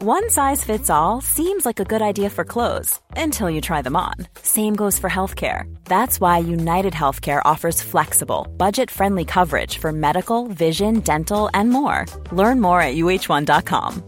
[0.00, 3.96] One size fits all seems like a good idea for clothes until you try them
[3.96, 4.14] on.
[4.42, 5.66] Same goes for healthcare.
[5.86, 12.06] That's why United Healthcare offers flexible, budget friendly coverage for medical, vision, dental, and more.
[12.30, 14.04] Learn more at uh1.com.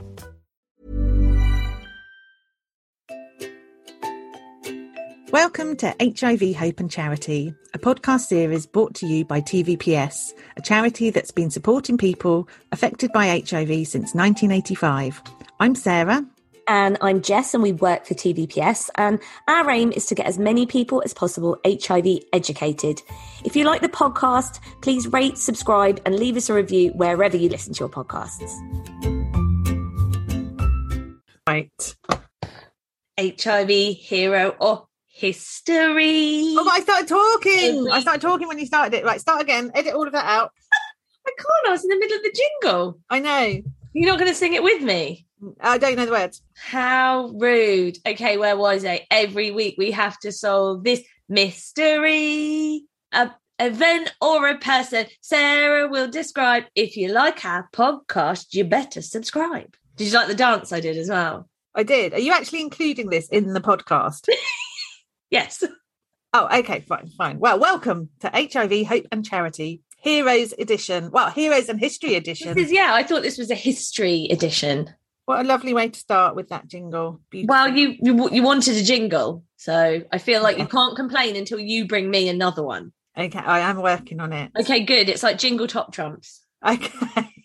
[5.32, 10.62] Welcome to HIV Hope and Charity, a podcast series brought to you by TVPS, a
[10.62, 15.22] charity that's been supporting people affected by HIV since 1985.
[15.62, 16.25] I'm Sarah.
[16.66, 18.89] And I'm Jess, and we work for TVPS.
[18.94, 23.03] And our aim is to get as many people as possible HIV educated.
[23.44, 27.50] If you like the podcast, please rate, subscribe, and leave us a review wherever you
[27.50, 28.50] listen to your podcasts.
[31.47, 31.94] Right.
[33.19, 36.55] HIV hero or history.
[36.56, 37.91] Oh, but I started talking.
[37.91, 39.05] I started talking when you started it.
[39.05, 39.72] Right, start again.
[39.75, 40.53] Edit all of that out.
[41.27, 41.69] I can't.
[41.69, 42.98] I was in the middle of the jingle.
[43.11, 43.62] I know.
[43.92, 45.27] You're not going to sing it with me.
[45.60, 46.42] I don't know the words.
[46.56, 47.98] How rude.
[48.06, 49.06] Okay, where was I?
[49.10, 52.82] Every week we have to solve this mystery.
[53.12, 56.64] A event or a person Sarah will describe.
[56.75, 59.75] If you like our podcast, you better subscribe.
[59.97, 61.48] Did you like the dance I did as well?
[61.75, 62.14] I did.
[62.14, 64.28] Are you actually including this in the podcast?
[65.31, 65.62] Yes.
[66.32, 67.38] oh, okay, fine, fine.
[67.38, 71.12] Well, welcome to HIV Hope and Charity Heroes Edition.
[71.12, 72.54] Well, Heroes and History Edition.
[72.54, 74.93] This is, yeah, I thought this was a history edition.
[75.30, 77.20] What a lovely way to start with that jingle.
[77.30, 77.54] Beautiful.
[77.54, 81.60] Well, you, you you wanted a jingle, so I feel like you can't complain until
[81.60, 82.92] you bring me another one.
[83.16, 84.50] Okay, I am working on it.
[84.58, 85.08] Okay, good.
[85.08, 86.42] It's like jingle top trumps.
[86.66, 86.90] Okay.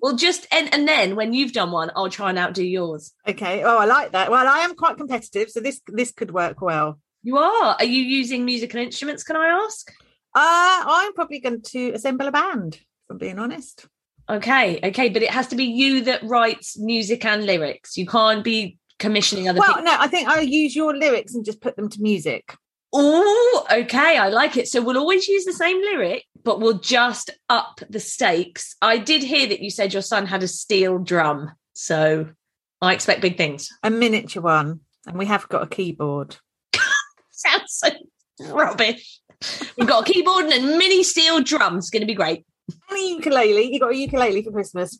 [0.00, 3.12] Well, just and and then when you've done one, I'll try and outdo yours.
[3.28, 3.64] okay.
[3.64, 4.30] Oh, I like that.
[4.30, 7.00] Well, I am quite competitive, so this this could work well.
[7.22, 7.76] You are.
[7.78, 9.24] Are you using musical instruments?
[9.24, 9.90] Can I ask?
[10.34, 13.86] Uh, I'm probably going to assemble a band, if I'm being honest.
[14.28, 17.96] Okay, okay, but it has to be you that writes music and lyrics.
[17.96, 19.84] You can't be commissioning other Well, people.
[19.84, 22.56] no, I think I'll use your lyrics and just put them to music.
[22.92, 24.68] Oh, okay, I like it.
[24.68, 28.74] So we'll always use the same lyric, but we'll just up the stakes.
[28.82, 32.28] I did hear that you said your son had a steel drum, so
[32.80, 33.68] I expect big things.
[33.82, 34.80] A miniature one.
[35.06, 36.36] And we have got a keyboard.
[37.30, 37.90] Sounds so
[38.52, 39.20] rubbish.
[39.76, 41.78] We've got a keyboard and a mini steel drum.
[41.78, 42.44] It's going to be great.
[42.68, 43.72] And a ukulele.
[43.72, 44.98] You got a ukulele for Christmas.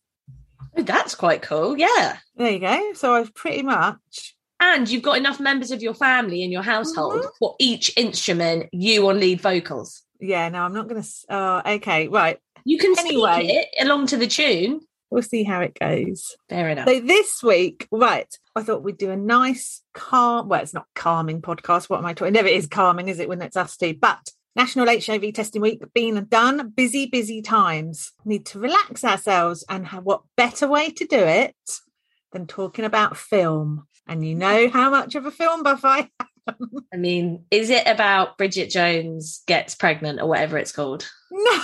[0.77, 1.77] Oh, that's quite cool.
[1.77, 2.19] Yeah.
[2.37, 2.93] There you go.
[2.95, 7.21] So I've pretty much And you've got enough members of your family in your household
[7.23, 7.31] Mhm.
[7.39, 10.03] for each instrument, you on lead vocals.
[10.19, 12.39] yeah, no, I'm not gonna s- oh okay, right.
[12.65, 13.47] You can Anyway.
[13.49, 14.81] it along to the tune.
[15.11, 16.35] We'll see how it goes.
[16.49, 16.89] Fair enough.
[16.89, 18.27] So this week, right,
[18.57, 21.89] I thought we'd do a nice calm well, it's not calming podcast.
[21.91, 22.33] What am I talking?
[22.33, 23.95] Never is calming, is it, when it's us two?
[23.95, 28.13] But National HIV Testing Week been done, busy, busy times.
[28.25, 31.55] Need to relax ourselves and have what better way to do it
[32.33, 33.87] than talking about film.
[34.09, 36.09] And you know how much of a film buff I
[36.49, 36.57] am.
[36.95, 41.07] I mean, is it about Bridget Jones gets pregnant or whatever it's called?
[41.31, 41.63] No.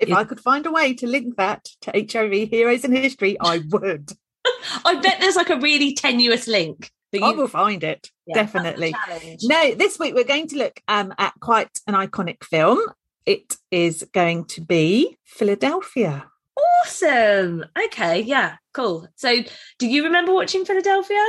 [0.00, 3.62] if I could find a way to link that to HIV heroes in history, I
[3.70, 4.10] would.
[4.84, 6.90] I bet there's like a really tenuous link.
[7.12, 8.10] That I you, will find it.
[8.26, 8.94] Yeah, definitely.
[9.42, 12.80] No, this week we're going to look um, at quite an iconic film.
[13.26, 16.26] It is going to be Philadelphia.
[16.84, 17.64] Awesome.
[17.86, 19.08] Okay, yeah, cool.
[19.16, 19.36] So,
[19.78, 21.24] do you remember watching Philadelphia?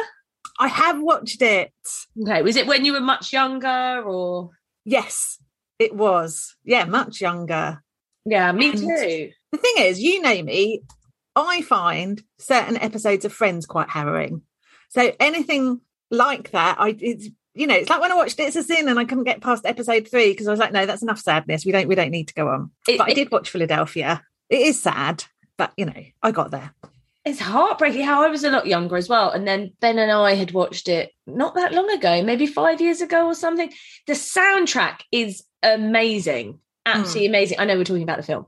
[0.60, 1.72] I have watched it.
[2.22, 4.52] Okay, was it when you were much younger or?
[4.86, 5.38] Yes,
[5.80, 6.56] it was.
[6.64, 7.84] Yeah, much younger.
[8.26, 9.30] Yeah, me And- too.
[9.52, 10.82] The thing is, you know me,
[11.36, 14.42] I find certain episodes of Friends quite harrowing.
[14.94, 15.82] So anything
[16.12, 18.98] like that, I it's you know, it's like when I watched It's a Sin and
[18.98, 21.66] I couldn't get past episode three because I was like, no, that's enough sadness.
[21.66, 22.72] We don't we don't need to go on.
[22.88, 24.24] It- but I did watch Philadelphia.
[24.50, 25.24] It is sad,
[25.58, 26.74] but you know, I got there.
[27.26, 29.32] it's heartbreaking how I was a lot younger as well.
[29.32, 33.02] And then Ben and I had watched it not that long ago, maybe five years
[33.02, 33.72] ago or something.
[34.08, 37.32] The soundtrack is amazing, absolutely hmm.
[37.32, 37.60] amazing.
[37.60, 38.46] I know we're talking about the film,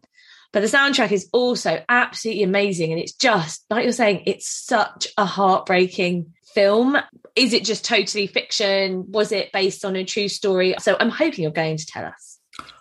[0.51, 2.91] but the soundtrack is also absolutely amazing.
[2.91, 6.97] And it's just like you're saying, it's such a heartbreaking film.
[7.35, 9.05] Is it just totally fiction?
[9.11, 10.73] Was it based on a true story?
[10.79, 12.39] So I'm hoping you're going to tell us.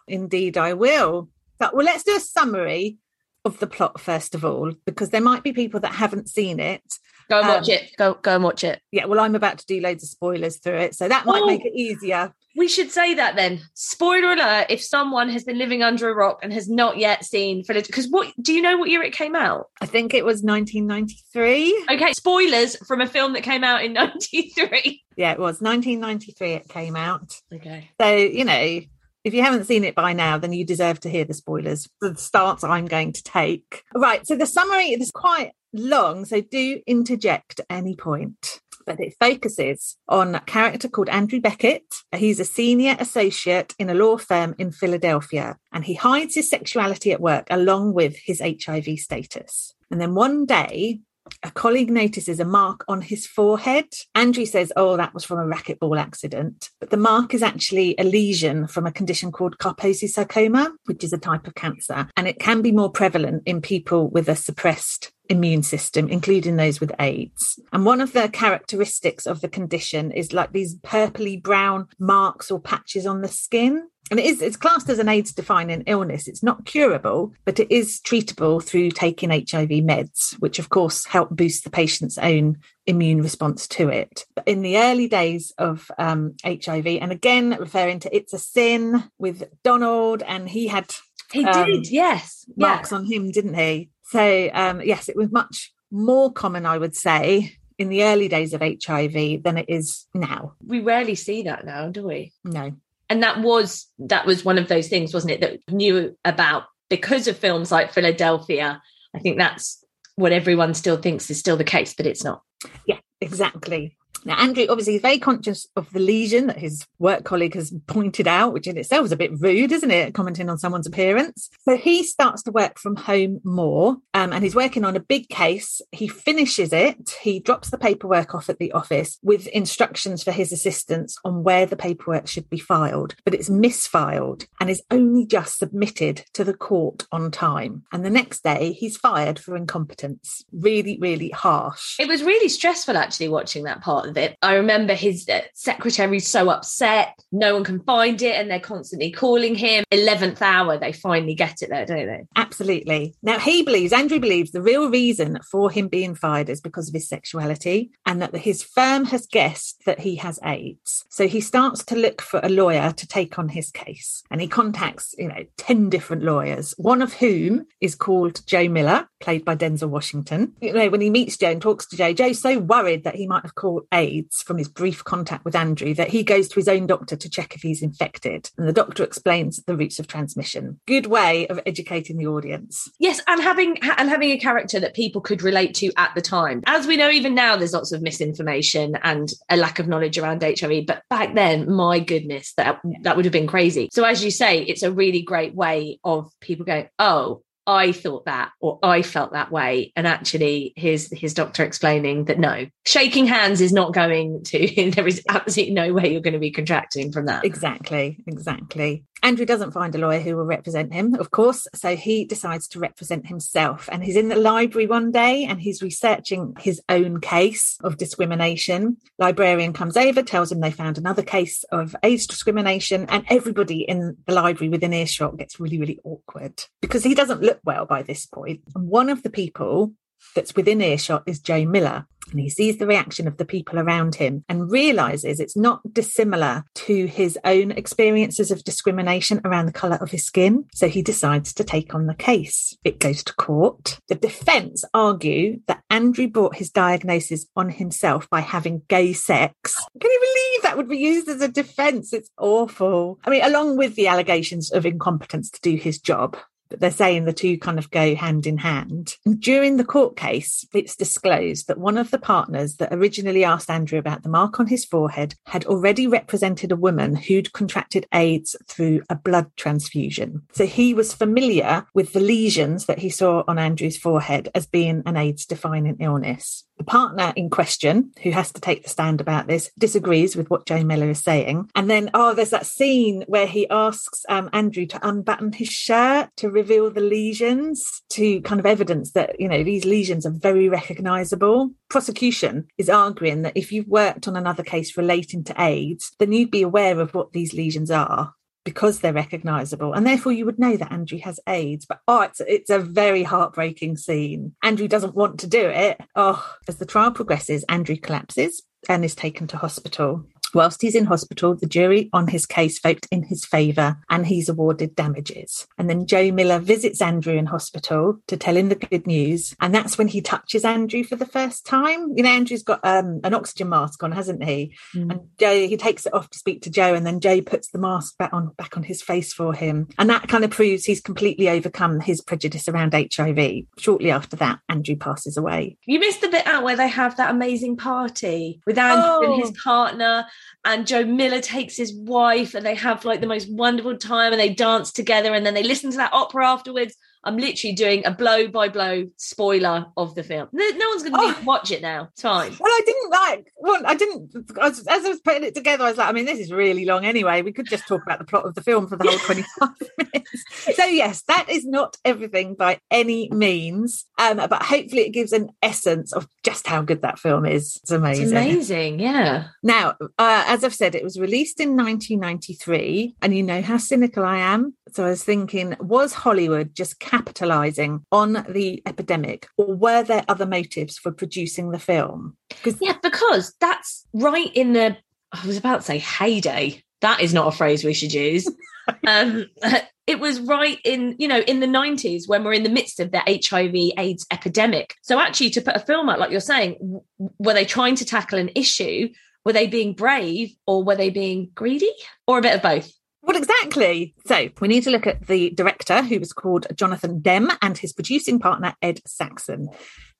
[0.09, 1.29] Indeed, I will.
[1.59, 2.97] But well, let's do a summary
[3.44, 6.82] of the plot first of all, because there might be people that haven't seen it.
[7.29, 7.91] Go and watch Um, it.
[7.99, 8.81] Go go and watch it.
[8.93, 11.47] Yeah, well, I'm about to do loads of spoilers through it, so that might Oh.
[11.47, 12.32] make it easier.
[12.56, 13.61] We should say that then.
[13.75, 17.65] Spoiler alert: if someone has been living under a rock and has not yet seen
[17.65, 19.69] Philadelphia, because what do you know what year it came out?
[19.81, 21.87] I think it was 1993.
[21.91, 25.03] Okay, spoilers from a film that came out in '93.
[25.17, 26.53] Yeah, it was 1993.
[26.53, 27.41] It came out.
[27.53, 27.91] Okay.
[28.01, 28.81] So you know,
[29.25, 31.89] if you haven't seen it by now, then you deserve to hear the spoilers.
[32.01, 33.83] The starts I'm going to take.
[33.95, 34.27] Right.
[34.27, 38.61] So the summary is quite long, so do interject at any point.
[38.86, 41.94] But it focuses on a character called Andrew Beckett.
[42.14, 47.12] He's a senior associate in a law firm in Philadelphia, and he hides his sexuality
[47.12, 49.75] at work along with his HIV status.
[49.90, 51.00] And then one day,
[51.42, 53.86] a colleague notices a mark on his forehead.
[54.14, 56.70] Andrew says, Oh, that was from a racquetball accident.
[56.81, 61.12] But the mark is actually a lesion from a condition called Kaposi sarcoma, which is
[61.12, 62.08] a type of cancer.
[62.16, 66.81] And it can be more prevalent in people with a suppressed immune system, including those
[66.81, 67.59] with AIDS.
[67.73, 72.61] And one of the characteristics of the condition is like these purpley brown marks or
[72.61, 73.88] patches on the skin.
[74.11, 76.29] And it is it's classed as an AIDS defining illness.
[76.29, 81.31] It's not curable, but it is treatable through taking HIV meds, which of course help
[81.31, 84.27] boost the patient's own immune response to it.
[84.35, 89.05] But in the early days of um, HIV, and again referring to It's a Sin
[89.19, 90.94] with Donald, and he had
[91.32, 92.44] He Um, did, yes.
[92.59, 93.88] marks on him, didn't he?
[94.05, 98.53] So um, yes, it was much more common, I would say, in the early days
[98.53, 100.55] of HIV than it is now.
[100.65, 102.33] We rarely see that now, do we?
[102.45, 102.73] No.
[103.11, 107.29] And that was that was one of those things, wasn't it, that knew about because
[107.29, 108.81] of films like Philadelphia.
[109.15, 109.85] I think that's
[110.17, 112.43] what everyone still thinks is still the case, but it's not.
[112.87, 113.97] Yeah, exactly.
[114.25, 118.26] Now, Andrew obviously is very conscious of the lesion that his work colleague has pointed
[118.26, 120.15] out, which in itself is a bit rude, isn't it?
[120.15, 121.50] Commenting on someone's appearance.
[121.62, 125.29] So he starts to work from home more um, and he's working on a big
[125.29, 125.82] case.
[125.93, 127.17] He finishes it.
[127.21, 131.67] He drops the paperwork off at the office with instructions for his assistants on where
[131.67, 136.55] the paperwork should be filed, but it's misfiled and is only just submitted to the
[136.55, 137.82] court on time.
[137.93, 140.44] And the next day, he's fired for incompetence.
[140.53, 141.97] Really, really harsh.
[142.00, 144.37] It was really stressful actually watching that part of it.
[144.43, 149.11] I remember his uh, secretary so upset, no one can find it, and they're constantly
[149.11, 149.84] calling him.
[149.93, 152.25] 11th hour, they finally get it there, don't they?
[152.37, 153.14] Absolutely.
[153.22, 156.94] Now, he believes, Andrew believes, the real reason for him being fired is because of
[156.94, 161.05] his sexuality and that his firm has guessed that he has AIDS.
[161.08, 164.49] So he starts to look for a lawyer to take on his case and he
[164.49, 169.56] contacts, you know, 10 different lawyers, one of whom is called Joe Miller, played by
[169.56, 170.53] Denzel Washington.
[170.61, 173.26] You know, when he meets Joe and talks to Joe, Joe's so worried that he
[173.26, 176.69] might have caught AIDS from his brief contact with Andrew that he goes to his
[176.69, 178.50] own doctor to check if he's infected.
[178.59, 180.79] And the doctor explains the routes of transmission.
[180.87, 182.91] Good way of educating the audience.
[183.00, 186.62] Yes, and having and having a character that people could relate to at the time.
[186.67, 190.43] As we know, even now, there's lots of misinformation and a lack of knowledge around
[190.43, 190.84] HIV.
[190.87, 193.89] But back then, my goodness, that that would have been crazy.
[193.91, 198.25] So, as you say, it's a really great way of people going, "Oh, I thought
[198.27, 203.27] that," or "I felt that way," and actually, here's his doctor explaining that no, shaking
[203.27, 204.91] hands is not going to.
[204.94, 207.44] there is absolutely no way you're going to be contracting from that.
[207.44, 209.05] Exactly, exactly.
[209.25, 212.79] Andrew doesn't find a lawyer who will represent him, of course, so he decides to
[212.79, 213.89] represent himself.
[213.91, 218.99] And he's in the library one day and he's researching his own case of discrimination.
[219.19, 224.15] Librarian comes over, tells him they found another case of age discrimination, and everybody in
[224.27, 228.27] the library within earshot gets really, really awkward because he doesn't look well by this
[228.27, 228.61] point.
[228.75, 229.93] And one of the people
[230.34, 232.06] that's within earshot is Joe Miller.
[232.31, 236.65] And he sees the reaction of the people around him and realizes it's not dissimilar
[236.75, 240.65] to his own experiences of discrimination around the colour of his skin.
[240.73, 242.77] So he decides to take on the case.
[242.82, 243.99] It goes to court.
[244.08, 249.75] The defence argue that Andrew brought his diagnosis on himself by having gay sex.
[250.01, 252.15] Can you believe that would be used as a defence?
[252.15, 253.19] It's awful.
[253.27, 256.39] I mean, along with the allegations of incompetence to do his job
[256.74, 259.14] but they're saying the two kind of go hand in hand.
[259.38, 263.96] During the court case, it's disclosed that one of the partners that originally asked Andrew
[263.96, 269.02] about the mark on his forehead had already represented a woman who'd contracted AIDS through
[269.08, 270.43] a blood transfusion.
[270.50, 275.04] So he was familiar with the lesions that he saw on Andrew's forehead as being
[275.06, 276.64] an AIDS defining illness.
[276.78, 280.66] The partner in question, who has to take the stand about this, disagrees with what
[280.66, 281.70] Joe Miller is saying.
[281.76, 286.31] And then, oh, there's that scene where he asks um, Andrew to unbutton his shirt
[286.38, 290.69] to reveal the lesions, to kind of evidence that, you know, these lesions are very
[290.69, 291.71] recognizable.
[291.91, 296.51] Prosecution is arguing that if you've worked on another case relating to AIDS, then you'd
[296.51, 299.93] be aware of what these lesions are because they're recognizable.
[299.93, 301.87] And therefore you would know that andrew has aids.
[301.87, 304.55] But oh it's, it's a very heartbreaking scene.
[304.63, 306.01] Andrew doesn't want to do it.
[306.17, 311.06] Oh as the trial progresses andrew collapses and is taken to hospital Whilst he's in
[311.06, 315.67] hospital, the jury on his case vote in his favour and he's awarded damages.
[315.79, 319.55] And then Joe Miller visits Andrew in hospital to tell him the good news.
[319.61, 322.13] And that's when he touches Andrew for the first time.
[322.17, 324.75] You know, Andrew's got um, an oxygen mask on, hasn't he?
[324.94, 325.11] Mm.
[325.11, 327.79] And Joe, he takes it off to speak to Joe, and then Joe puts the
[327.79, 329.89] mask back on back on his face for him.
[329.99, 333.65] And that kind of proves he's completely overcome his prejudice around HIV.
[333.79, 335.77] Shortly after that, Andrew passes away.
[335.87, 339.32] You missed the bit out where they have that amazing party with Andrew oh.
[339.32, 339.61] and his oh.
[339.63, 340.27] partner
[340.65, 344.41] and Joe Miller takes his wife and they have like the most wonderful time and
[344.41, 346.96] they dance together and then they listen to that opera afterwards.
[347.24, 350.48] I'm literally doing a blow by blow spoiler of the film.
[350.52, 351.43] No, no one's going to oh.
[351.44, 352.08] watch it now.
[352.12, 352.54] It's fine.
[352.60, 353.52] Well, I didn't like.
[353.56, 354.34] Well, I didn't.
[354.60, 357.04] as I was putting it together, I was like, I mean, this is really long
[357.04, 357.43] anyway.
[357.43, 360.44] We could just talk about the plot of the film for the whole 25 minutes.
[360.74, 365.50] So yes, that is not everything by any means, um, but hopefully it gives an
[365.62, 367.78] essence of just how good that film is.
[367.82, 368.24] It's amazing.
[368.24, 369.48] It's amazing, yeah.
[369.62, 374.24] Now, uh, as I've said, it was released in 1993, and you know how cynical
[374.24, 374.74] I am.
[374.93, 380.47] So I was thinking, was Hollywood just capitalizing on the epidemic, or were there other
[380.47, 382.37] motives for producing the film?
[382.49, 384.97] Because yeah, because that's right in the
[385.33, 386.83] I was about to say heyday.
[387.01, 388.49] That is not a phrase we should use.
[389.06, 389.47] um,
[390.06, 393.11] it was right in you know in the 90s when we're in the midst of
[393.11, 397.01] the hiv aids epidemic so actually to put a film out like you're saying
[397.39, 399.09] were they trying to tackle an issue
[399.44, 401.91] were they being brave or were they being greedy
[402.27, 402.93] or a bit of both
[403.34, 404.14] well, exactly.
[404.26, 407.93] So we need to look at the director, who was called Jonathan Demme, and his
[407.93, 409.69] producing partner, Ed Saxon.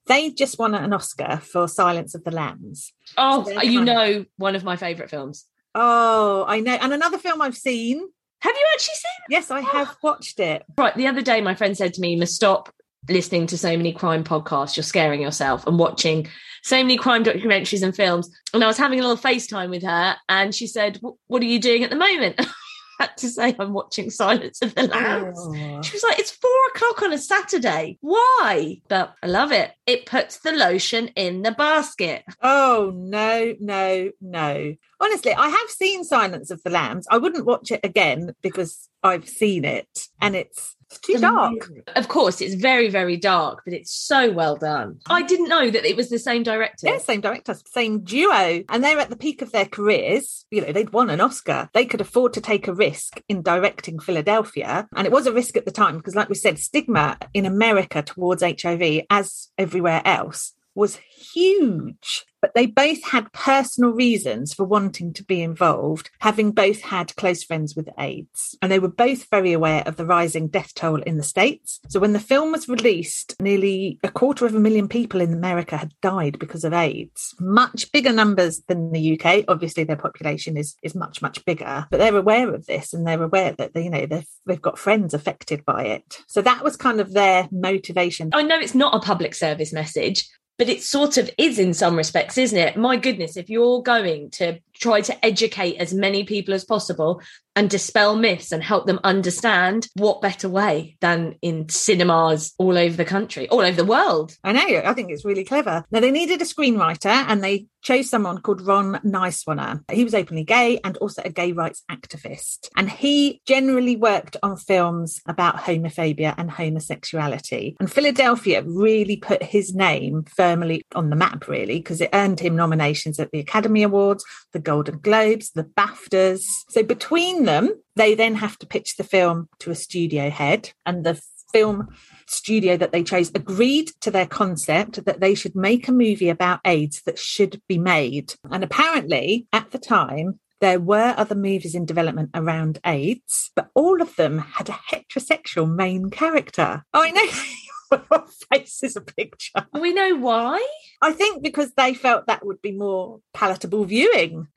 [0.07, 2.93] They just won an Oscar for Silence of the Lambs.
[3.17, 5.47] Oh, so you know, one of my favourite films.
[5.75, 6.75] Oh, I know.
[6.75, 8.07] And another film I've seen.
[8.41, 9.33] Have you actually seen it?
[9.33, 9.63] Yes, I oh.
[9.63, 9.97] have oh.
[10.03, 10.65] watched it.
[10.77, 10.95] Right.
[10.95, 12.73] The other day, my friend said to me, you must stop
[13.09, 14.77] listening to so many crime podcasts.
[14.77, 16.29] You're scaring yourself and watching
[16.63, 18.31] so many crime documentaries and films.
[18.53, 21.59] And I was having a little FaceTime with her, and she said, What are you
[21.59, 22.41] doing at the moment?
[22.99, 25.39] had to say I'm watching Silence of the Lambs.
[25.39, 25.83] Oh.
[25.83, 27.99] She was like, it's four o'clock on a Saturday.
[28.01, 28.81] Why?
[28.89, 29.73] But I love it.
[29.87, 32.25] It puts the lotion in the basket.
[32.43, 34.75] Oh, no, no, no.
[35.01, 37.07] Honestly, I have seen Silence of the Lambs.
[37.11, 41.71] I wouldn't watch it again because I've seen it and it's too dark.
[41.97, 45.01] Of course, it's very, very dark, but it's so well done.
[45.09, 46.87] I didn't know that it was the same director.
[46.87, 48.63] Yeah, same director, same duo.
[48.69, 50.47] And they're at the peak of their careers.
[50.51, 51.69] You know, they'd won an Oscar.
[51.73, 54.87] They could afford to take a risk in directing Philadelphia.
[54.95, 58.03] And it was a risk at the time because, like we said, stigma in America
[58.03, 65.15] towards HIV, as everywhere else, was huge but they both had personal reasons for wanting
[65.15, 68.55] to be involved, having both had close friends with AIDS.
[68.61, 71.81] And they were both very aware of the rising death toll in the States.
[71.89, 75.79] So when the film was released, nearly a quarter of a million people in America
[75.79, 77.35] had died because of AIDS.
[77.41, 79.47] Much bigger numbers than the UK.
[79.49, 83.23] Obviously, their population is, is much, much bigger, but they're aware of this and they're
[83.23, 86.19] aware that, they, you know, they've, they've got friends affected by it.
[86.27, 88.29] So that was kind of their motivation.
[88.35, 91.97] I know it's not a public service message, but it sort of is in some
[91.97, 92.77] respects, isn't it?
[92.77, 97.21] My goodness, if you're going to try to educate as many people as possible
[97.57, 102.97] and dispel myths and help them understand what better way than in cinemas all over
[102.97, 104.37] the country, all over the world.
[104.43, 104.83] I know.
[104.85, 105.85] I think it's really clever.
[105.91, 109.83] Now, they needed a screenwriter and they chose someone called Ron Nyswaner.
[109.93, 112.71] He was openly gay and also a gay rights activist.
[112.77, 117.77] And he generally worked on films about homophobia and homosexuality.
[117.79, 122.57] And Philadelphia really put his name firmly on the map, really, because it earned him
[122.57, 126.43] nominations at the Academy Awards, the Golden Globes, the BAFTAs.
[126.71, 131.05] So between them, they then have to pitch the film to a studio head, and
[131.05, 131.21] the
[131.53, 131.89] film
[132.27, 136.61] studio that they chose agreed to their concept that they should make a movie about
[136.65, 138.35] AIDS that should be made.
[138.51, 144.03] And apparently, at the time, there were other movies in development around AIDS, but all
[144.03, 146.85] of them had a heterosexual main character.
[146.93, 147.25] Oh, I know.
[148.11, 149.67] Your face is a picture.
[149.73, 150.67] We know why.
[151.01, 154.49] I think because they felt that would be more palatable viewing.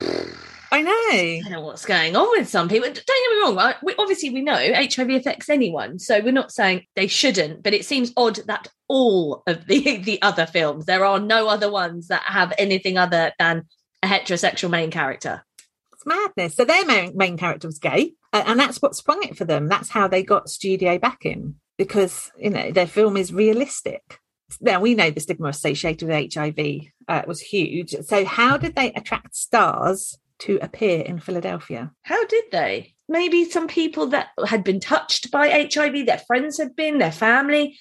[0.70, 0.92] I know.
[0.92, 2.88] I don't know what's going on with some people.
[2.88, 3.74] Don't get me wrong.
[3.82, 7.62] We, obviously, we know HIV affects anyone, so we're not saying they shouldn't.
[7.62, 11.70] But it seems odd that all of the the other films, there are no other
[11.70, 13.64] ones that have anything other than
[14.02, 15.44] a heterosexual main character.
[15.92, 16.54] It's madness.
[16.54, 19.68] So their main, main character was gay, and that's what sprung it for them.
[19.68, 24.20] That's how they got studio backing because you know their film is realistic.
[24.60, 26.58] Now we know the stigma associated with HIV
[27.06, 27.94] uh, was huge.
[28.04, 31.92] So how did they attract stars to appear in Philadelphia?
[32.02, 32.94] How did they?
[33.08, 37.78] Maybe some people that had been touched by HIV, their friends had been, their family,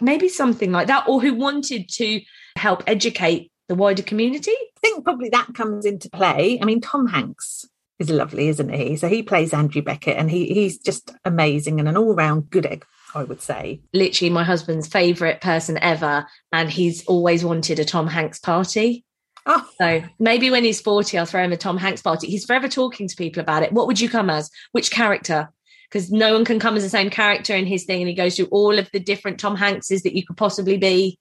[0.00, 2.20] maybe something like that, or who wanted to
[2.56, 4.52] help educate the wider community.
[4.52, 6.58] I think probably that comes into play.
[6.60, 7.66] I mean, Tom Hanks
[7.98, 8.96] is lovely, isn't he?
[8.96, 12.66] So he plays Andrew Beckett, and he he's just amazing and an all round good
[12.66, 12.84] egg,
[13.14, 13.80] I would say.
[13.92, 19.04] Literally, my husband's favorite person ever, and he's always wanted a Tom Hanks party.
[19.46, 22.28] Oh, So maybe when he's 40, I'll throw him a Tom Hanks party.
[22.28, 23.72] He's forever talking to people about it.
[23.72, 24.50] What would you come as?
[24.72, 25.50] Which character?
[25.88, 28.00] Because no one can come as the same character in his thing.
[28.02, 31.18] And he goes through all of the different Tom Hankses that you could possibly be.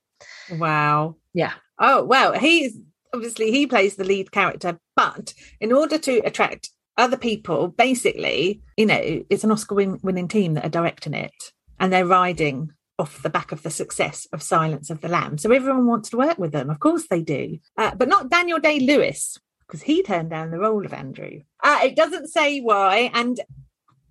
[0.51, 1.15] wow.
[1.33, 1.53] Yeah.
[1.79, 2.77] Oh, well, he's
[3.13, 8.85] obviously he plays the lead character, but in order to attract other people, basically, you
[8.87, 11.31] know, it's an Oscar win- winning team that are directing it
[11.79, 15.37] and they're riding off the back of the success of Silence of the Lamb.
[15.37, 16.69] So everyone wants to work with them.
[16.69, 17.59] Of course they do.
[17.77, 19.37] Uh, but not Daniel Day Lewis,
[19.67, 21.41] because he turned down the role of Andrew.
[21.63, 23.11] Uh, it doesn't say why.
[23.13, 23.39] And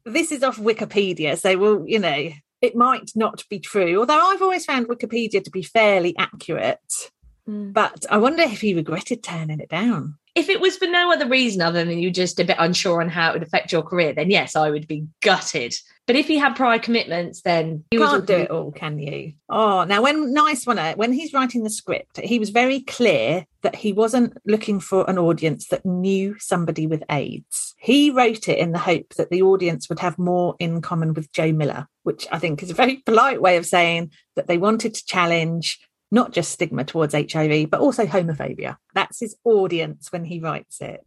[0.05, 1.37] this is off Wikipedia.
[1.39, 3.99] So, well, you know, it might not be true.
[3.99, 7.11] Although I've always found Wikipedia to be fairly accurate.
[7.73, 10.19] But I wonder if he regretted turning it down.
[10.37, 13.09] If it was for no other reason other than you're just a bit unsure on
[13.09, 15.75] how it would affect your career, then yes, I would be gutted.
[16.07, 19.33] But if he had prior commitments, then he you can't do it all, can you?
[19.49, 23.75] Oh, now when Nyswaner, uh, when he's writing the script, he was very clear that
[23.75, 27.75] he wasn't looking for an audience that knew somebody with AIDS.
[27.79, 31.33] He wrote it in the hope that the audience would have more in common with
[31.33, 34.93] Joe Miller, which I think is a very polite way of saying that they wanted
[34.95, 38.77] to challenge not just stigma towards HIV, but also homophobia.
[38.95, 41.05] That's his audience when he writes it.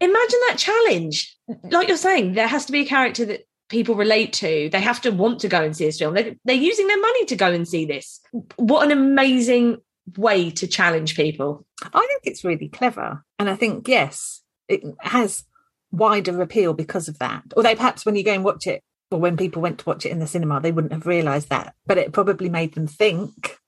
[0.00, 1.36] imagine that challenge.
[1.64, 4.68] Like you're saying, there has to be a character that people relate to.
[4.70, 6.14] They have to want to go and see this film.
[6.14, 8.20] They're, they're using their money to go and see this.
[8.56, 9.78] What an amazing
[10.16, 11.66] way to challenge people.
[11.82, 13.24] I think it's really clever.
[13.38, 15.44] And I think, yes, it has
[15.90, 17.42] wider appeal because of that.
[17.56, 20.10] Although perhaps when you go and watch it, or when people went to watch it
[20.10, 21.74] in the cinema, they wouldn't have realised that.
[21.86, 23.58] But it probably made them think.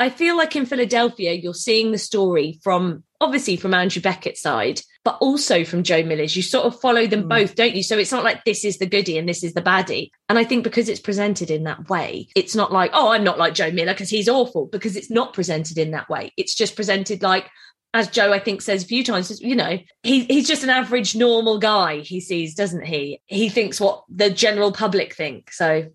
[0.00, 4.80] I feel like in Philadelphia, you're seeing the story from obviously from Andrew Beckett's side,
[5.04, 6.34] but also from Joe Miller's.
[6.34, 7.28] You sort of follow them Mm.
[7.28, 7.82] both, don't you?
[7.82, 10.08] So it's not like this is the goodie and this is the baddie.
[10.30, 13.38] And I think because it's presented in that way, it's not like, oh, I'm not
[13.38, 16.32] like Joe Miller because he's awful, because it's not presented in that way.
[16.38, 17.50] It's just presented like,
[17.92, 21.16] as Joe, I think, says a few times, you know, he, he's just an average,
[21.16, 23.20] normal guy, he sees, doesn't he?
[23.26, 25.52] He thinks what the general public think.
[25.52, 25.90] So,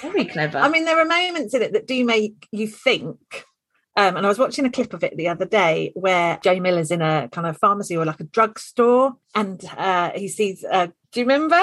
[0.00, 0.58] very clever.
[0.58, 3.18] I mean, there are moments in it that do make you think.
[3.94, 6.90] Um, and I was watching a clip of it the other day where Joe Miller's
[6.90, 11.20] in a kind of pharmacy or like a drugstore and uh, he sees, uh, do
[11.20, 11.60] you remember?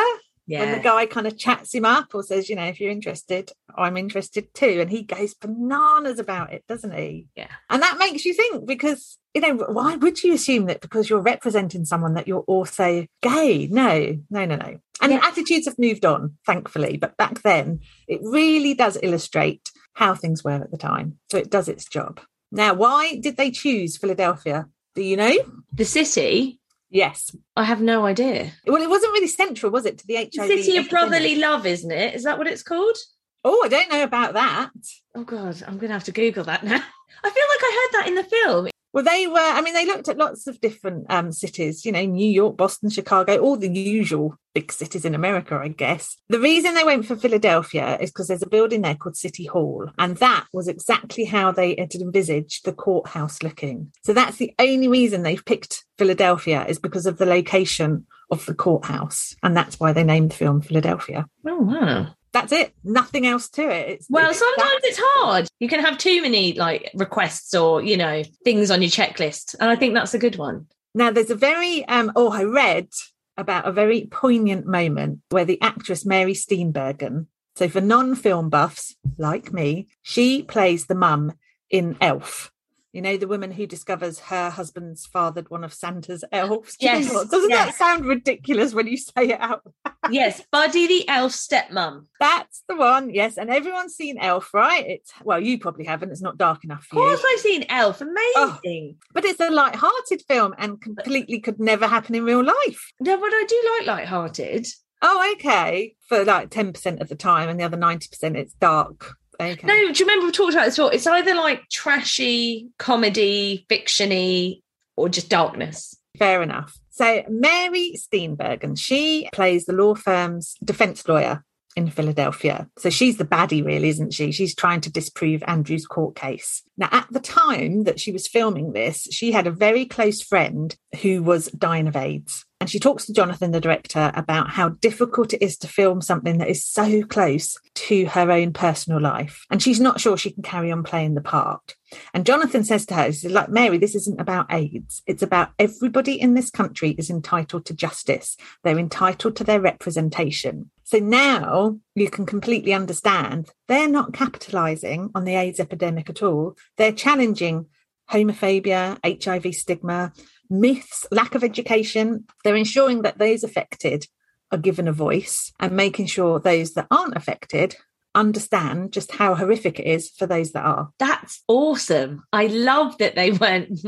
[0.49, 3.51] When the guy kind of chats him up or says, you know, if you're interested,
[3.75, 4.79] I'm interested too.
[4.81, 7.27] And he goes bananas about it, doesn't he?
[7.35, 7.51] Yeah.
[7.69, 11.21] And that makes you think because, you know, why would you assume that because you're
[11.21, 13.67] representing someone that you're also gay?
[13.71, 14.79] No, no, no, no.
[15.01, 15.21] And Yeah.
[15.23, 16.97] attitudes have moved on, thankfully.
[16.97, 21.19] But back then, it really does illustrate how things were at the time.
[21.31, 22.19] So it does its job.
[22.51, 24.67] Now, why did they choose Philadelphia?
[24.95, 25.33] Do you know?
[25.71, 26.58] The city,
[26.89, 27.35] Yes.
[27.55, 28.51] I have no idea.
[28.65, 30.47] Well, it wasn't really central, was it, to the HIV?
[30.47, 30.89] City of?
[30.89, 32.15] Brotherly Love, isn't it?
[32.15, 32.97] Is that what it's called?
[33.43, 34.71] Oh, I don't know about that.
[35.15, 36.81] Oh God, I'm going to have to Google that now.
[37.23, 38.69] I feel like I heard that in the film.
[38.91, 42.03] Well, they were, I mean, they looked at lots of different um, cities, you know,
[42.03, 46.17] New York, Boston, Chicago, all the usual big cities in America, I guess.
[46.29, 49.89] The reason they went for Philadelphia is because there's a building there called City Hall.
[49.99, 53.91] And that was exactly how they had envisaged the courthouse looking.
[54.03, 58.55] So that's the only reason they've picked Philadelphia is because of the location of the
[58.55, 59.35] courthouse.
[59.43, 61.27] And that's why they named the film Philadelphia.
[61.47, 62.15] Oh wow.
[62.31, 62.73] That's it.
[62.83, 63.89] Nothing else to it.
[63.89, 65.47] It's, Well, it's sometimes it's hard.
[65.59, 69.69] You can have too many like requests or you know things on your checklist, and
[69.69, 70.67] I think that's a good one.
[70.95, 72.89] Now, there's a very, um, oh, I read
[73.37, 78.95] about a very poignant moment where the actress Mary Steenburgen, so for non film buffs
[79.17, 81.33] like me, she plays the mum
[81.69, 82.51] in Elf.
[82.91, 86.75] You know, the woman who discovers her husband's fathered one of Santa's elves.
[86.79, 87.67] Do Yes, Doesn't yes.
[87.67, 89.61] that sound ridiculous when you say it out?
[90.09, 92.05] yes, Buddy the elf stepmom.
[92.19, 93.13] That's the one.
[93.13, 93.37] Yes.
[93.37, 94.85] And everyone's seen Elf, right?
[94.87, 96.11] It's well, you probably haven't.
[96.11, 97.01] It's not dark enough for you.
[97.03, 98.01] Of course, I've seen Elf.
[98.01, 98.95] Oh, amazing.
[99.13, 102.91] But it's a light-hearted film and completely could never happen in real life.
[102.99, 104.67] No, but I do like light-hearted.
[105.01, 105.95] Oh, okay.
[106.07, 109.15] For like 10% of the time and the other 90% it's dark.
[109.39, 109.65] Okay.
[109.65, 110.93] No, do you remember we talked about this before?
[110.93, 114.61] It's either like trashy, comedy, fictiony,
[114.97, 115.95] or just darkness.
[116.17, 116.77] Fair enough.
[116.89, 121.45] So Mary Steenburgen, she plays the law firm's defense lawyer
[121.79, 122.67] in Philadelphia.
[122.77, 124.31] So she's the baddie, really, isn't she?
[124.31, 126.61] She's trying to disprove Andrew's court case.
[126.77, 130.75] Now, at the time that she was filming this, she had a very close friend
[131.01, 132.45] who was dying of AIDS.
[132.61, 136.39] And she talks to Jonathan, the director, about how difficult it is to film something
[136.39, 139.45] that is so close to her own personal life.
[139.49, 141.75] And she's not sure she can carry on playing the part.
[142.13, 145.01] And Jonathan says to her, he says, like, Mary, this isn't about AIDS.
[145.07, 148.35] It's about everybody in this country is entitled to justice.
[148.63, 150.69] They're entitled to their representation.
[150.89, 156.57] So now you can completely understand they're not capitalizing on the AIDS epidemic at all.
[156.77, 157.67] They're challenging
[158.09, 160.13] homophobia, HIV stigma,
[160.49, 162.25] myths, lack of education.
[162.43, 164.07] They're ensuring that those affected
[164.51, 167.75] are given a voice and making sure those that aren't affected
[168.15, 170.89] understand just how horrific it is for those that are.
[170.97, 172.23] That's awesome.
[172.33, 173.79] I love that they weren't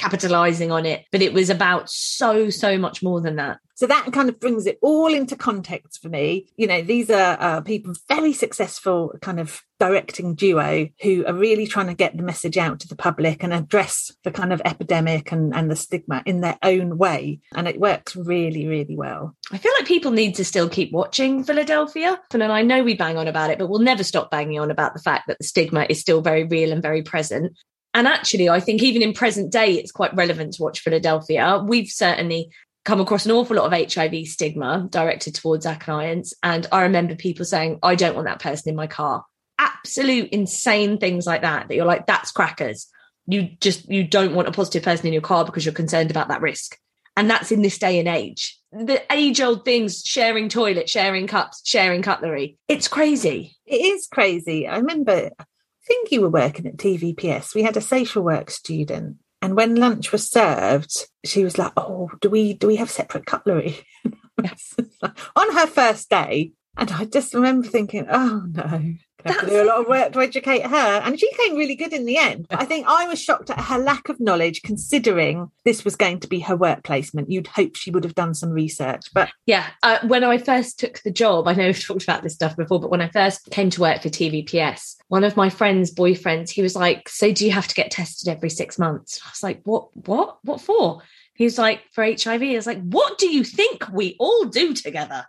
[0.00, 3.58] capitalizing on it, but it was about so, so much more than that.
[3.74, 6.46] So that kind of brings it all into context for me.
[6.56, 11.66] You know, these are uh, people very successful kind of directing duo who are really
[11.66, 15.32] trying to get the message out to the public and address the kind of epidemic
[15.32, 17.40] and, and the stigma in their own way.
[17.54, 19.34] And it works really, really well.
[19.50, 22.20] I feel like people need to still keep watching Philadelphia.
[22.34, 24.92] And I know we bang on about it, but we'll never stop banging on about
[24.92, 27.56] the fact that the stigma is still very real and very present.
[27.92, 31.62] And actually, I think even in present day, it's quite relevant to watch Philadelphia.
[31.64, 32.50] We've certainly
[32.84, 36.32] come across an awful lot of HIV stigma directed towards our clients.
[36.42, 39.24] And I remember people saying, I don't want that person in my car.
[39.58, 42.86] Absolute insane things like that, that you're like, that's crackers.
[43.26, 46.28] You just, you don't want a positive person in your car because you're concerned about
[46.28, 46.78] that risk.
[47.16, 48.58] And that's in this day and age.
[48.72, 52.56] The age old things, sharing toilet, sharing cups, sharing cutlery.
[52.68, 53.56] It's crazy.
[53.66, 54.66] It is crazy.
[54.66, 55.44] I remember, I
[55.90, 57.52] think you were working at TVPS.
[57.52, 59.16] We had a social work student.
[59.42, 63.26] And when lunch was served, she was like, "Oh, do we do we have separate
[63.26, 63.74] cutlery?"
[65.36, 68.94] On her first day, and I just remember thinking, "Oh no,
[69.24, 71.74] Gonna have to do a lot of work to educate her." And she came really
[71.74, 72.46] good in the end.
[72.48, 76.20] But I think I was shocked at her lack of knowledge, considering this was going
[76.20, 77.30] to be her work placement.
[77.30, 79.66] You'd hope she would have done some research, but Yeah.
[79.82, 82.80] Uh, when I first took the job, I know we've talked about this stuff before,
[82.80, 86.62] but when I first came to work for TVPS, one of my friend's boyfriends, he
[86.62, 89.20] was like, So do you have to get tested every six months?
[89.24, 89.88] I was like, What?
[90.06, 90.38] What?
[90.42, 91.02] What for?
[91.34, 92.42] He was like, For HIV.
[92.42, 95.26] I was like, What do you think we all do together?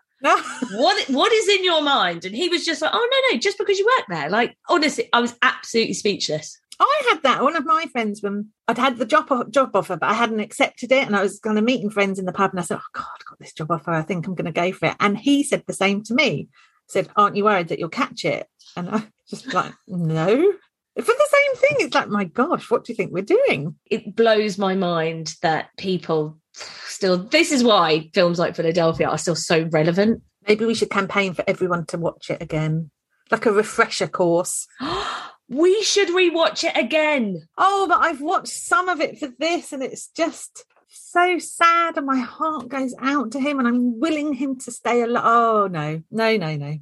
[0.74, 2.26] What what is in your mind?
[2.26, 4.30] And he was just like, Oh no, no, just because you work there.
[4.30, 6.60] Like honestly, I was absolutely speechless.
[6.82, 7.44] I had that.
[7.44, 10.92] One of my friends, when I'd had the job job offer, but I hadn't accepted
[10.92, 12.90] it, and I was kind of meeting friends in the pub, and I said, "Oh
[12.94, 13.92] God, I got this job offer.
[13.92, 16.50] I think I'm going to go for it." And he said the same to me.
[16.88, 20.54] Said, "Aren't you worried that you'll catch it?" And I just like, "No."
[20.98, 23.76] For the same thing, it's like, my gosh, what do you think we're doing?
[23.90, 29.36] It blows my mind that people still this is why films like Philadelphia are still
[29.36, 30.22] so relevant.
[30.48, 32.92] Maybe we should campaign for everyone to watch it again,
[33.30, 34.68] like a refresher course.
[35.50, 37.48] we should rewatch it again.
[37.58, 42.06] Oh, but I've watched some of it for this, and it's just so sad, and
[42.06, 45.24] my heart goes out to him, and I'm willing him to stay alive.
[45.26, 46.78] Oh no, no, no, no.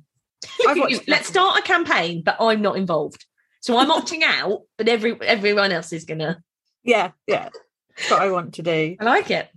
[1.07, 3.25] Let's start a campaign, but I'm not involved.
[3.61, 6.41] So I'm opting out, but every everyone else is gonna.
[6.83, 7.49] Yeah, yeah.
[8.07, 8.95] What I want to do.
[8.99, 9.49] I like it.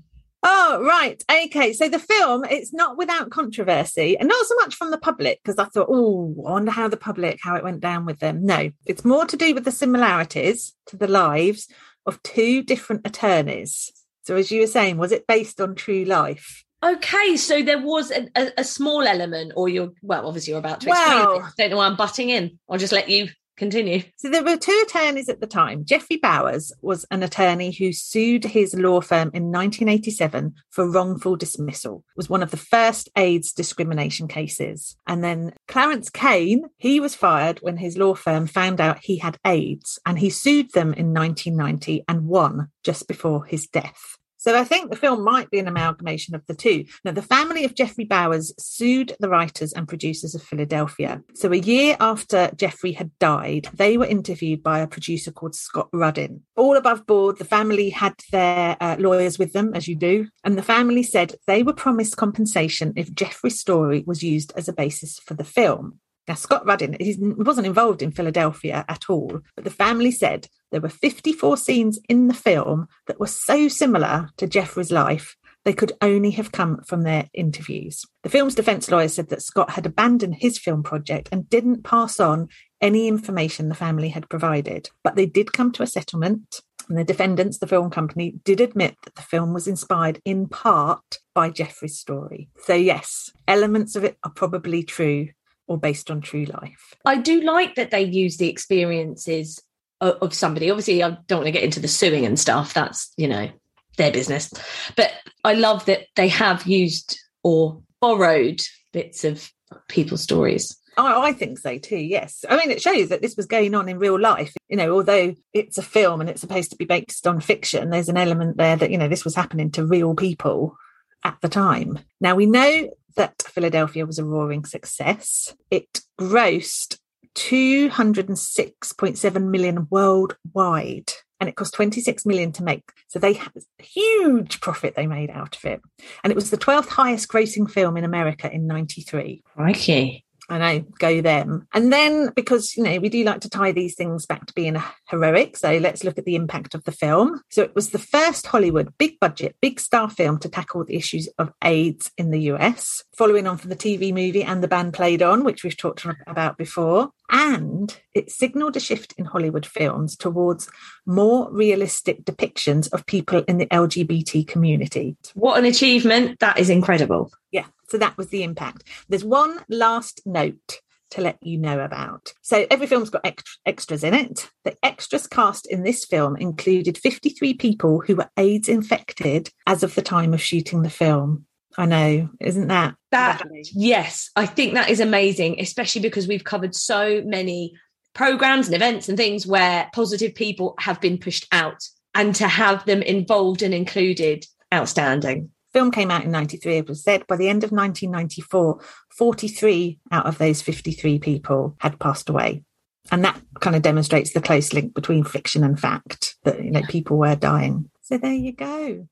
[0.43, 1.23] Oh, right.
[1.31, 1.73] Okay.
[1.73, 5.59] So the film, it's not without controversy and not so much from the public because
[5.59, 8.45] I thought, oh, I wonder how the public, how it went down with them.
[8.45, 11.69] No, it's more to do with the similarities to the lives
[12.07, 13.93] of two different attorneys.
[14.23, 16.65] So as you were saying, was it based on true life?
[16.85, 20.81] Okay, so there was a, a, a small element, or you're well, obviously you're about
[20.81, 21.19] to explain.
[21.19, 21.45] Well- it.
[21.57, 22.59] Don't know why I'm butting in.
[22.69, 23.29] I'll just let you
[23.63, 24.03] continue.
[24.17, 25.85] So there were two attorneys at the time.
[25.85, 32.05] Geoffrey Bowers was an attorney who sued his law firm in 1987 for wrongful dismissal.
[32.09, 34.97] It was one of the first AIDS discrimination cases.
[35.07, 39.39] And then Clarence Cain, he was fired when his law firm found out he had
[39.47, 44.19] AIDS and he sued them in 1990 and won just before his death.
[44.43, 46.87] So I think the film might be an amalgamation of the two.
[47.05, 51.23] Now, the family of Geoffrey Bowers sued the writers and producers of Philadelphia.
[51.35, 55.89] So a year after Geoffrey had died, they were interviewed by a producer called Scott
[55.93, 56.43] Rudin.
[56.57, 60.59] All above board, the family had their uh, lawyers with them, as you do, and
[60.59, 65.21] the family said they were promised compensation if Geoffrey's story was used as a basis
[65.21, 66.01] for the film.
[66.29, 70.81] Now, Scott Rudin he wasn't involved in Philadelphia at all, but the family said there
[70.81, 75.93] were 54 scenes in the film that were so similar to Geoffrey's life, they could
[76.01, 78.05] only have come from their interviews.
[78.23, 82.19] The film's defense lawyer said that Scott had abandoned his film project and didn't pass
[82.19, 82.49] on
[82.81, 86.61] any information the family had provided, but they did come to a settlement.
[86.89, 91.21] And the defendants, the film company, did admit that the film was inspired in part
[91.33, 92.49] by Geoffrey's story.
[92.65, 95.29] So, yes, elements of it are probably true,
[95.73, 96.95] or based on true life.
[97.07, 99.59] I do like that they use the experiences
[100.03, 100.71] of, of somebody.
[100.71, 102.75] Obviously, I don't want to get into the suing and stuff.
[102.75, 103.51] That's, you know,
[103.97, 104.53] their business.
[104.97, 105.13] But
[105.45, 108.61] I love that they have used or borrowed
[108.93, 109.51] bits of
[109.89, 110.77] people's stories.
[110.99, 112.45] I, I, think so too, yes.
[112.51, 114.53] I mean, it shows that this was going on in real life.
[114.69, 118.11] You know, although it's a film and it's supposed to be based on fiction, there's
[118.11, 120.77] an element there that, you know, this was happening to real people
[121.25, 121.99] at the time.
[122.21, 125.55] Now, we know that Philadelphia was a roaring success.
[125.71, 126.99] It grossed
[127.35, 132.89] 206.7 million worldwide and it cost 26 million to make.
[133.09, 135.81] So they had a huge profit they made out of it.
[136.23, 139.43] And it was the 12th highest grossing film in America in 93.
[139.57, 140.27] Crikey.
[140.53, 141.67] I know, go them.
[141.73, 144.77] And then because, you know, we do like to tie these things back to being
[145.09, 145.57] heroic.
[145.57, 147.41] So let's look at the impact of the film.
[147.51, 151.27] So it was the first Hollywood big budget, big star film to tackle the issues
[151.39, 155.23] of AIDS in the US, following on from the TV movie and the band played
[155.23, 157.11] on, which we've talked about before.
[157.31, 160.69] And it signaled a shift in Hollywood films towards
[161.07, 165.17] more realistic depictions of people in the LGBT community.
[165.33, 166.41] What an achievement.
[166.41, 167.33] That is incredible.
[167.51, 167.67] Yeah.
[167.93, 168.85] So that was the impact.
[169.11, 172.33] There's one last note to let you know about.
[172.41, 173.31] So every film's got
[173.67, 174.49] extras in it.
[174.65, 179.95] The extras cast in this film included 53 people who were AIDS infected as of
[179.95, 181.45] the time of shooting the film.
[181.77, 182.95] I know, isn't that?
[183.11, 183.43] That
[183.75, 187.75] yes, I think that is amazing, especially because we've covered so many
[188.15, 191.83] programs and events and things where positive people have been pushed out
[192.15, 197.03] and to have them involved and included outstanding film came out in 93 it was
[197.03, 197.27] said.
[197.27, 198.81] By the end of 1994
[199.11, 202.65] 43 out of those 53 people had passed away.
[203.11, 206.83] And that kind of demonstrates the close link between fiction and fact that you know
[206.89, 207.91] people were dying.
[208.03, 209.07] So there you go.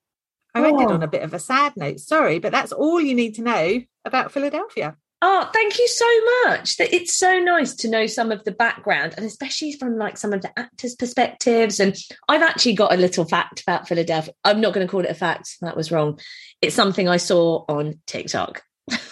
[0.55, 0.65] I oh.
[0.65, 2.01] ended on a bit of a sad note.
[2.01, 6.07] Sorry but that's all you need to know about philadelphia Oh, thank you so
[6.49, 6.77] much.
[6.79, 10.41] It's so nice to know some of the background and especially from like some of
[10.41, 11.79] the actors' perspectives.
[11.79, 11.95] And
[12.27, 14.33] I've actually got a little fact about Philadelphia.
[14.45, 15.59] I'm not going to call it a fact.
[15.61, 16.19] That was wrong.
[16.63, 18.63] It's something I saw on TikTok.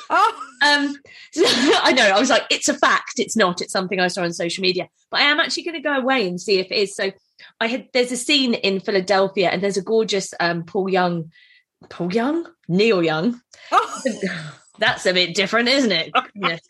[0.09, 0.44] Oh.
[0.64, 0.97] um,
[1.33, 2.09] so, I know.
[2.09, 3.18] I was like, it's a fact.
[3.18, 3.61] It's not.
[3.61, 4.88] It's something I saw on social media.
[5.11, 6.97] But I am actually going to go away and see if it is.
[6.97, 7.12] So
[7.61, 11.33] I had there's a scene in Philadelphia and there's a gorgeous um, Paul Young,
[11.90, 13.40] Paul Young, Neil Young.
[13.71, 14.03] Oh.
[14.79, 16.12] That's a bit different, isn't it?
[16.35, 16.61] yes.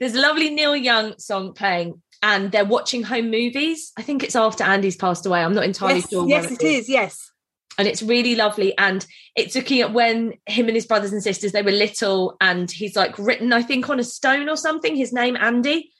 [0.00, 3.92] There's a lovely Neil Young song playing, and they're watching home movies.
[3.96, 5.40] I think it's after Andy's passed away.
[5.40, 6.28] I'm not entirely yes, sure.
[6.28, 6.84] Yes, it is.
[6.84, 6.88] is.
[6.88, 7.30] Yes.
[7.78, 8.76] And it's really lovely.
[8.76, 12.70] And it's looking at when him and his brothers and sisters, they were little, and
[12.70, 15.90] he's like written, I think, on a stone or something, his name, Andy.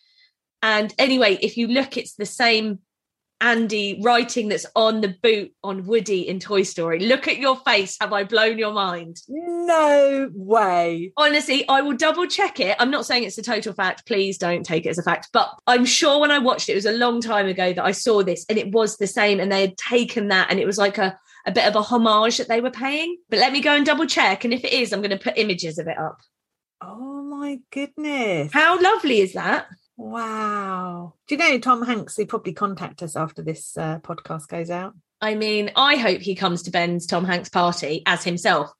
[0.62, 2.80] And anyway, if you look, it's the same
[3.42, 7.00] Andy writing that's on the boot on Woody in Toy Story.
[7.00, 7.96] Look at your face.
[8.00, 9.20] Have I blown your mind?
[9.28, 11.12] No way.
[11.16, 12.76] Honestly, I will double check it.
[12.78, 14.06] I'm not saying it's a total fact.
[14.06, 15.28] Please don't take it as a fact.
[15.32, 17.90] But I'm sure when I watched it, it was a long time ago that I
[17.90, 19.40] saw this and it was the same.
[19.40, 22.38] And they had taken that and it was like a, a bit of a homage
[22.38, 23.18] that they were paying.
[23.28, 24.44] But let me go and double check.
[24.44, 26.18] And if it is, I'm going to put images of it up.
[26.80, 28.52] Oh my goodness.
[28.52, 29.66] How lovely is that?
[30.02, 31.14] Wow.
[31.28, 32.16] Do you know Tom Hanks?
[32.16, 34.94] He probably contact us after this uh, podcast goes out.
[35.20, 38.72] I mean, I hope he comes to Ben's Tom Hanks party as himself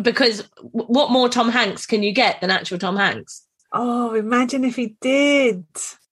[0.00, 3.46] because what more Tom Hanks can you get than actual Tom Hanks?
[3.72, 5.66] Oh, imagine if he did.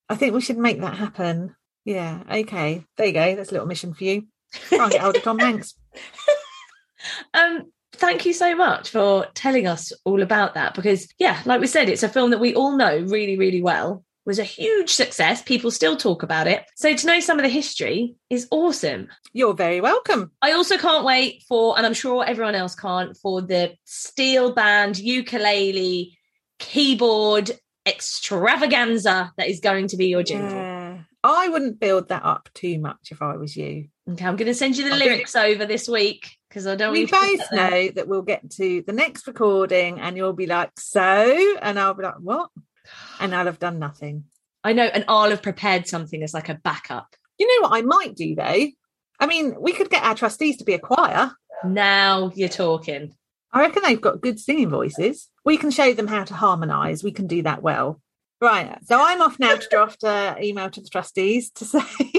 [0.07, 1.55] I think we should make that happen.
[1.83, 2.21] Yeah.
[2.31, 2.85] Okay.
[2.95, 3.35] There you go.
[3.35, 4.27] That's a little mission for you.
[4.51, 5.73] Try and get hold of Tom Hanks.
[7.33, 11.67] Um, thank you so much for telling us all about that because yeah like we
[11.67, 15.41] said it's a film that we all know really really well was a huge success.
[15.41, 16.63] People still talk about it.
[16.75, 19.07] So to know some of the history is awesome.
[19.33, 20.31] You're very welcome.
[20.39, 24.99] I also can't wait for, and I'm sure everyone else can't, for the steel band,
[24.99, 26.15] ukulele,
[26.59, 27.49] keyboard
[27.87, 30.51] extravaganza that is going to be your jingle.
[30.51, 30.99] Yeah.
[31.23, 33.87] I wouldn't build that up too much if I was you.
[34.11, 36.37] Okay, I'm going to send you the I'll lyrics over this week.
[36.49, 36.93] because I don't.
[36.93, 41.57] we both know that we'll get to the next recording and you'll be like, so,
[41.63, 42.51] and I'll be like, what?
[43.19, 44.25] And I'll have done nothing.
[44.63, 47.15] I know, and I'll have prepared something as like a backup.
[47.37, 48.67] You know what I might do though?
[49.19, 51.31] I mean, we could get our trustees to be a choir.
[51.63, 53.13] Now you're talking.
[53.51, 55.27] I reckon they've got good singing voices.
[55.43, 57.03] We can show them how to harmonise.
[57.03, 58.01] We can do that well.
[58.41, 58.77] Right.
[58.85, 61.79] So I'm off now to draft an email to the trustees to say,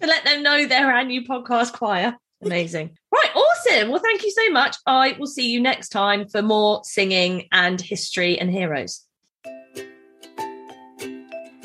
[0.00, 2.16] to let them know they're our new podcast choir.
[2.42, 2.96] Amazing.
[3.10, 3.90] Right, awesome.
[3.90, 4.76] Well, thank you so much.
[4.84, 9.05] I will see you next time for more singing and history and heroes.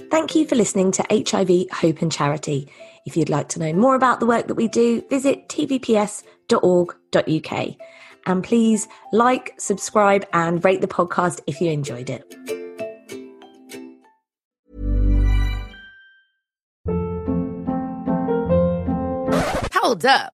[0.10, 2.68] Thank you for listening to HIV Hope and Charity.
[3.06, 6.26] If you'd like to know more about the work that we do, visit tvps.org.uk.
[8.26, 12.36] And please like, subscribe, and rate the podcast if you enjoyed it.
[19.74, 20.34] Hold up.